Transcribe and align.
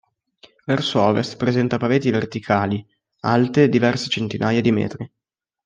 Verso 0.65 0.99
ovest 0.99 1.37
presenta 1.37 1.77
pareti 1.77 2.09
verticali 2.09 2.83
alte 3.19 3.69
diverse 3.69 4.09
centinaia 4.09 4.59
di 4.59 4.71
metri. 4.71 5.11